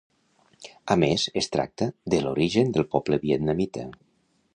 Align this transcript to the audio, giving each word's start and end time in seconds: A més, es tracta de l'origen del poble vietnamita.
A 0.95 0.95
més, 1.03 1.25
es 1.41 1.49
tracta 1.55 1.87
de 2.13 2.21
l'origen 2.23 2.73
del 2.79 2.87
poble 2.95 3.21
vietnamita. 3.27 3.85